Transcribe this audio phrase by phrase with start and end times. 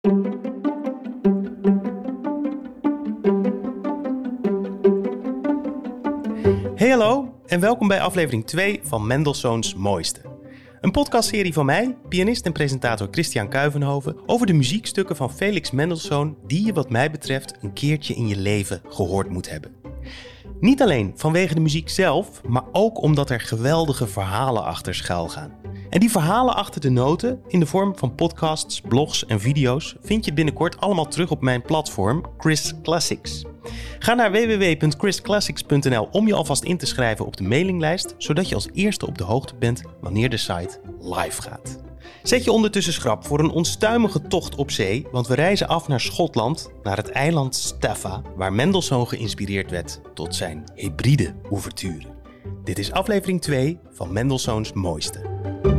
[0.00, 0.10] Hey
[6.88, 10.20] hallo en welkom bij aflevering 2 van Mendelssohns Mooiste.
[10.80, 16.36] Een podcastserie van mij, pianist en presentator Christian Kuivenhoven, over de muziekstukken van Felix Mendelssohn
[16.46, 19.74] die je wat mij betreft een keertje in je leven gehoord moet hebben.
[20.60, 25.52] Niet alleen vanwege de muziek zelf, maar ook omdat er geweldige verhalen achter schuil gaan.
[25.90, 30.24] En die verhalen achter de noten, in de vorm van podcasts, blogs en video's, vind
[30.24, 33.44] je binnenkort allemaal terug op mijn platform Chris Classics.
[33.98, 38.68] Ga naar www.chrisclassics.nl om je alvast in te schrijven op de mailinglijst, zodat je als
[38.72, 41.89] eerste op de hoogte bent wanneer de site live gaat.
[42.22, 46.00] Zet je ondertussen schrap voor een onstuimige tocht op zee, want we reizen af naar
[46.00, 52.06] Schotland, naar het eiland Staffa, waar Mendelssohn geïnspireerd werd tot zijn hybride ouverture.
[52.64, 55.69] Dit is aflevering 2 van Mendelssohns Mooiste.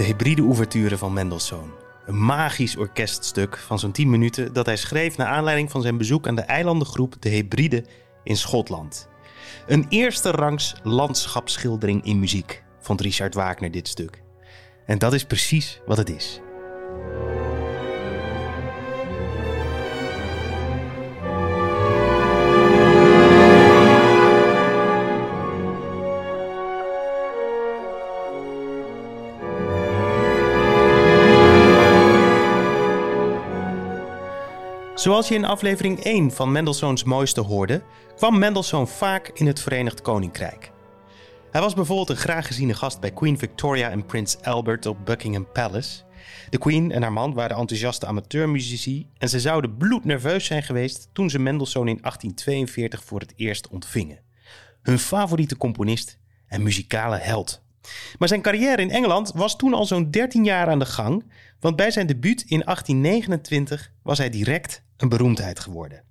[0.00, 1.72] De hybride ouverture van Mendelssohn.
[2.06, 6.26] Een magisch orkeststuk van zo'n 10 minuten dat hij schreef naar aanleiding van zijn bezoek
[6.26, 7.84] aan de eilandengroep De Hebride
[8.24, 9.08] in Schotland.
[9.66, 14.22] Een eerste rangs landschapsschildering in muziek, vond Richard Wagner dit stuk.
[14.86, 16.40] En dat is precies wat het is.
[35.00, 37.82] Zoals je in aflevering 1 van Mendelssohns Mooiste hoorde,
[38.16, 40.72] kwam Mendelssohn vaak in het Verenigd Koninkrijk.
[41.50, 45.52] Hij was bijvoorbeeld een graag geziene gast bij Queen Victoria en Prins Albert op Buckingham
[45.52, 46.02] Palace.
[46.50, 51.30] De Queen en haar man waren enthousiaste amateurmuzici en ze zouden bloednerveus zijn geweest toen
[51.30, 54.18] ze Mendelssohn in 1842 voor het eerst ontvingen.
[54.82, 57.62] Hun favoriete componist en muzikale held.
[58.18, 61.24] Maar zijn carrière in Engeland was toen al zo'n 13 jaar aan de gang,
[61.60, 66.02] want bij zijn debuut in 1829 was hij direct een beroemdheid geworden.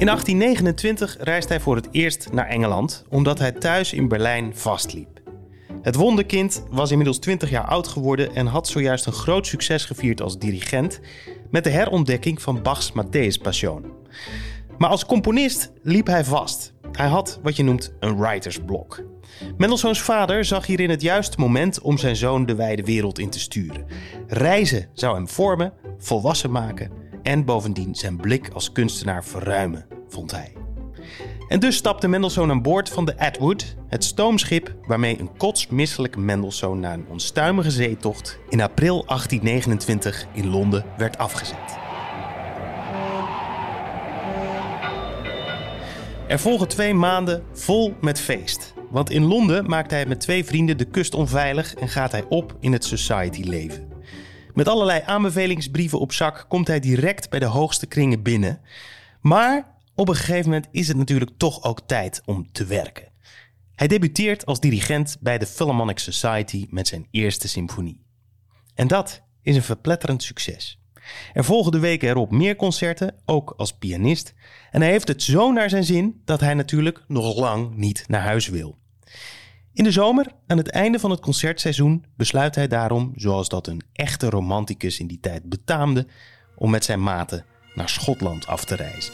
[0.00, 5.19] In 1829 reist hij voor het eerst naar Engeland, omdat hij thuis in Berlijn vastliep.
[5.82, 10.22] Het wonderkind was inmiddels 20 jaar oud geworden en had zojuist een groot succes gevierd
[10.22, 11.00] als dirigent
[11.50, 13.84] met de herontdekking van Bach's Matthäus Passion.
[14.78, 16.72] Maar als componist liep hij vast.
[16.92, 19.02] Hij had wat je noemt een writersblok.
[19.56, 23.40] Mendelssohns vader zag hierin het juiste moment om zijn zoon de wijde wereld in te
[23.40, 23.86] sturen.
[24.26, 26.90] Reizen zou hem vormen, volwassen maken
[27.22, 30.59] en bovendien zijn blik als kunstenaar verruimen, vond hij.
[31.48, 36.80] En dus stapte Mendelssohn aan boord van de Atwood, het stoomschip waarmee een kotsmisselijke Mendelssohn
[36.80, 41.78] na een onstuimige zeetocht in april 1829 in Londen werd afgezet.
[46.28, 48.74] Er volgen twee maanden vol met feest.
[48.90, 52.56] Want in Londen maakt hij met twee vrienden de kust onveilig en gaat hij op
[52.60, 53.88] in het society-leven.
[54.54, 58.60] Met allerlei aanbevelingsbrieven op zak komt hij direct bij de hoogste kringen binnen.
[59.20, 63.12] Maar op een gegeven moment is het natuurlijk toch ook tijd om te werken.
[63.74, 68.04] Hij debuteert als dirigent bij de Philharmonic Society met zijn eerste symfonie.
[68.74, 70.80] En dat is een verpletterend succes.
[71.32, 74.34] Er volgen de weken erop meer concerten, ook als pianist.
[74.70, 78.22] En hij heeft het zo naar zijn zin dat hij natuurlijk nog lang niet naar
[78.22, 78.78] huis wil.
[79.72, 83.82] In de zomer, aan het einde van het concertseizoen, besluit hij daarom, zoals dat een
[83.92, 86.06] echte romanticus in die tijd betaamde,
[86.56, 87.44] om met zijn maten
[87.74, 89.12] naar Schotland af te reizen.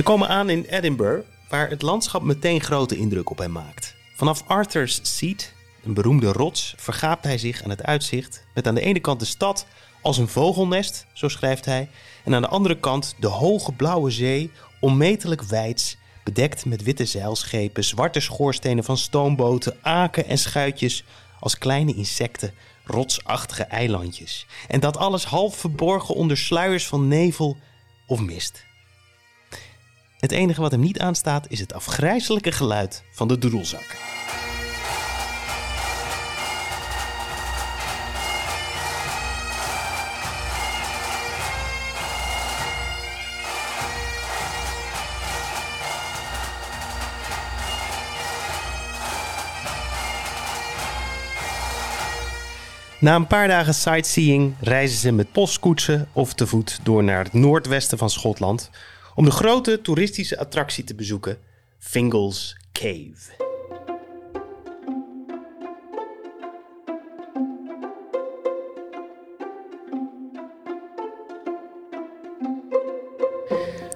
[0.00, 3.94] Ze komen aan in Edinburgh, waar het landschap meteen grote indruk op hem maakt.
[4.16, 5.52] Vanaf Arthur's Seat
[5.84, 9.26] een beroemde rots, vergaapt hij zich aan het uitzicht met aan de ene kant de
[9.26, 9.66] stad
[10.02, 11.88] als een vogelnest, zo schrijft hij,
[12.24, 14.50] en aan de andere kant de hoge blauwe zee,
[14.80, 21.04] onmetelijk wijds, bedekt met witte zeilschepen, zwarte schoorstenen van stoomboten, aken en schuitjes
[21.40, 22.54] als kleine insecten,
[22.84, 24.46] rotsachtige eilandjes.
[24.68, 27.56] En dat alles half verborgen onder sluiers van nevel
[28.06, 28.68] of mist.
[30.20, 33.96] Het enige wat hem niet aanstaat is het afgrijzelijke geluid van de droelzak.
[52.98, 57.32] Na een paar dagen sightseeing reizen ze met postkoetsen of te voet door naar het
[57.32, 58.70] noordwesten van Schotland
[59.14, 61.38] om de grote toeristische attractie te bezoeken,
[61.78, 63.48] Fingal's Cave.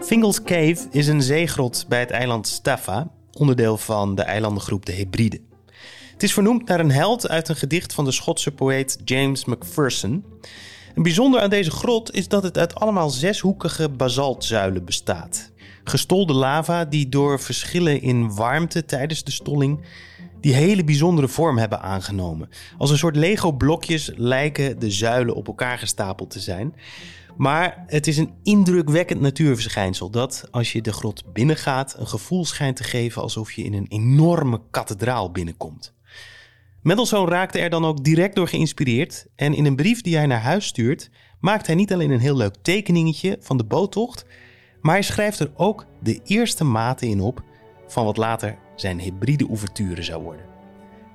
[0.00, 5.48] Fingal's Cave is een zeegrot bij het eiland Staffa, onderdeel van de eilandengroep de Hebriden.
[6.12, 10.24] Het is vernoemd naar een held uit een gedicht van de Schotse poëet James Macpherson.
[10.94, 15.52] En bijzonder aan deze grot is dat het uit allemaal zeshoekige basaltzuilen bestaat.
[15.84, 19.80] Gestolde lava die door verschillen in warmte tijdens de stolling
[20.40, 22.48] die hele bijzondere vorm hebben aangenomen.
[22.78, 26.74] Als een soort Lego-blokjes lijken de zuilen op elkaar gestapeld te zijn.
[27.36, 32.76] Maar het is een indrukwekkend natuurverschijnsel dat, als je de grot binnengaat, een gevoel schijnt
[32.76, 35.94] te geven alsof je in een enorme kathedraal binnenkomt.
[36.82, 40.40] Mendelssohn raakte er dan ook direct door geïnspireerd en in een brief die hij naar
[40.40, 41.10] huis stuurt,
[41.40, 44.24] maakt hij niet alleen een heel leuk tekeningetje van de boottocht,
[44.80, 47.42] maar hij schrijft er ook de eerste maten in op
[47.86, 50.44] van wat later zijn hybride ouverture zou worden.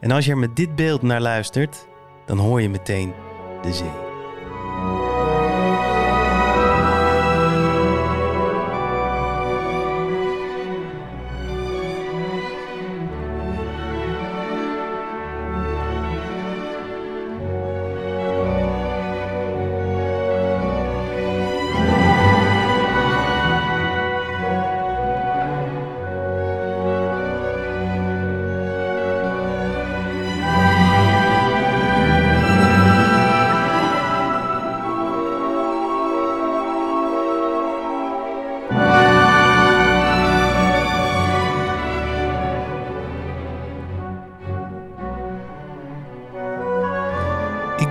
[0.00, 1.86] En als je er met dit beeld naar luistert,
[2.26, 3.12] dan hoor je meteen
[3.62, 4.01] de zee.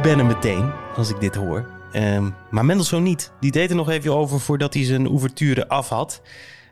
[0.02, 1.66] Ben er meteen als ik dit hoor.
[1.94, 3.32] Um, maar Mendelssohn niet.
[3.40, 6.22] Die deed er nog even over voordat hij zijn ouverture af had.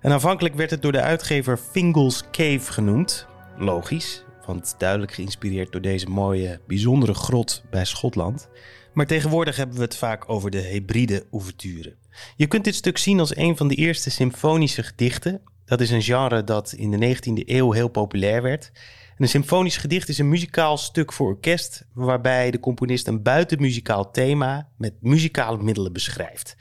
[0.02, 3.28] En aanvankelijk werd het door de uitgever Fingal's Cave genoemd.
[3.58, 8.50] Logisch, want duidelijk geïnspireerd door deze mooie, bijzondere grot bij Schotland.
[8.94, 11.96] Maar tegenwoordig hebben we het vaak over de hybride ouverture.
[12.36, 15.42] Je kunt dit stuk zien als een van de eerste symfonische gedichten.
[15.66, 18.72] Dat is een genre dat in de 19e eeuw heel populair werd
[19.20, 24.70] een symfonisch gedicht is een muzikaal stuk voor orkest, waarbij de componist een buitenmuzikaal thema
[24.78, 26.56] met muzikale middelen beschrijft.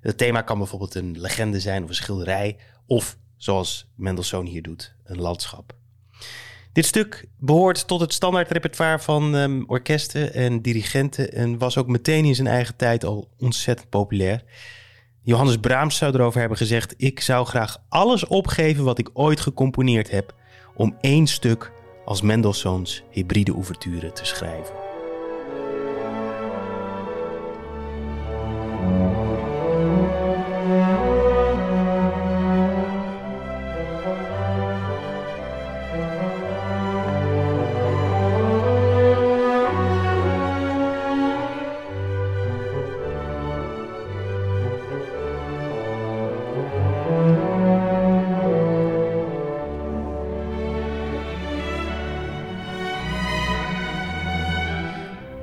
[0.00, 2.56] Het thema kan bijvoorbeeld een legende zijn of een schilderij,
[2.86, 5.76] of zoals Mendelssohn hier doet, een landschap.
[6.72, 12.24] Dit stuk behoort tot het standaardrepertoire van um, orkesten en dirigenten en was ook meteen
[12.24, 14.42] in zijn eigen tijd al ontzettend populair.
[15.22, 20.10] Johannes Brahms zou erover hebben gezegd: Ik zou graag alles opgeven wat ik ooit gecomponeerd
[20.10, 20.34] heb
[20.74, 21.72] om één stuk
[22.08, 24.87] als Mendelssohns hybride ouverture te schrijven.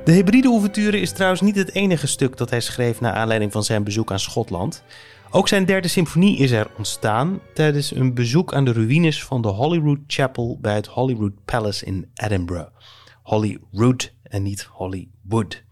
[0.06, 3.64] De hybride ouverture is trouwens niet het enige stuk dat hij schreef naar aanleiding van
[3.64, 4.82] zijn bezoek aan Schotland.
[5.30, 9.48] Ook zijn derde symfonie is er ontstaan tijdens een bezoek aan de ruïnes van de
[9.48, 12.70] Holyrood Chapel bij het Holyrood Palace in Edinburgh.
[13.22, 15.62] Holyrood en niet Hollywood.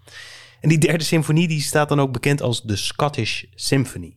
[0.60, 4.16] En die derde symfonie die staat dan ook bekend als de Scottish Symphony.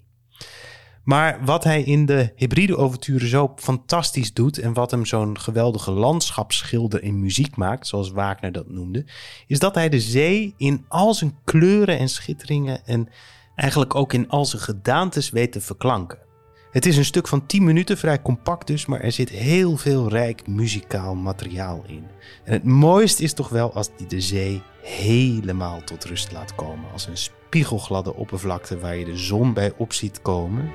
[1.08, 5.92] Maar wat hij in de hybride overturen zo fantastisch doet en wat hem zo'n geweldige
[5.92, 9.06] landschapsschilder in muziek maakt, zoals Wagner dat noemde,
[9.48, 13.10] is dat hij de zee in al zijn kleuren en schitteringen en
[13.56, 16.27] eigenlijk ook in al zijn gedaantes weet te verklanken.
[16.72, 20.10] Het is een stuk van 10 minuten, vrij compact dus, maar er zit heel veel
[20.10, 22.08] rijk muzikaal materiaal in.
[22.44, 26.92] En het mooiste is toch wel als die de zee helemaal tot rust laat komen.
[26.92, 30.72] Als een spiegelgladde oppervlakte waar je de zon bij op ziet komen.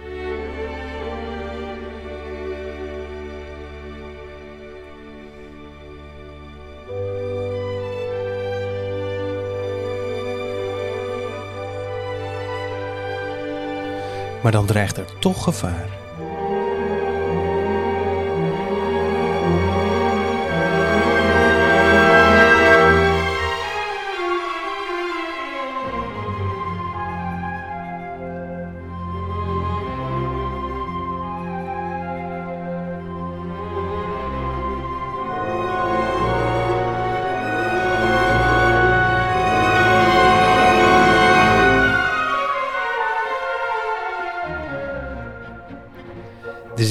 [14.43, 16.02] Maar dan dreigt er toch gevaar.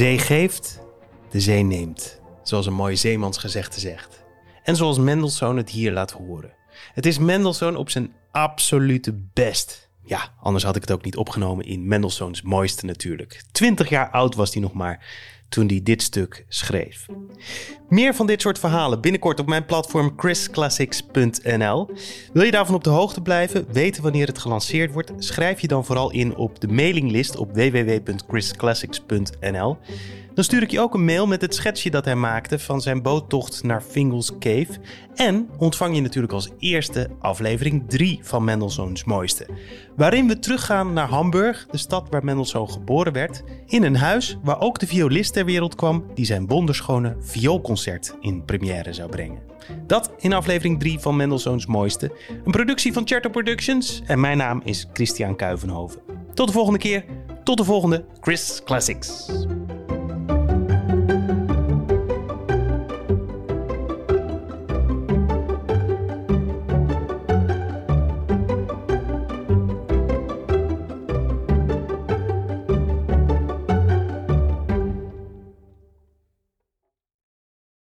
[0.01, 0.79] Zee geeft,
[1.29, 2.21] de zee neemt.
[2.43, 4.23] Zoals een mooi zeemansgezegde zegt.
[4.63, 6.53] En zoals Mendelssohn het hier laat horen.
[6.93, 9.89] Het is Mendelssohn op zijn absolute best.
[10.03, 13.43] Ja, anders had ik het ook niet opgenomen in Mendelssohns mooiste natuurlijk.
[13.51, 15.05] Twintig jaar oud was hij nog maar
[15.51, 17.05] toen hij dit stuk schreef.
[17.89, 21.89] Meer van dit soort verhalen binnenkort op mijn platform chrisclassics.nl.
[22.33, 25.85] Wil je daarvan op de hoogte blijven, weten wanneer het gelanceerd wordt, schrijf je dan
[25.85, 29.77] vooral in op de mailinglist op www.chrisclassics.nl.
[30.33, 33.01] Dan stuur ik je ook een mail met het schetsje dat hij maakte van zijn
[33.01, 34.67] boottocht naar Fingal's Cave.
[35.15, 39.47] En ontvang je natuurlijk als eerste aflevering 3 van Mendelssohns Mooiste.
[39.95, 43.43] Waarin we teruggaan naar Hamburg, de stad waar Mendelssohn geboren werd.
[43.65, 48.45] In een huis waar ook de violist ter wereld kwam die zijn wonderschone vioolconcert in
[48.45, 49.39] première zou brengen.
[49.87, 52.11] Dat in aflevering 3 van Mendelssohns Mooiste.
[52.43, 56.01] Een productie van Charter Productions en mijn naam is Christian Kuivenhoven.
[56.33, 57.05] Tot de volgende keer.
[57.43, 59.29] Tot de volgende Chris Classics.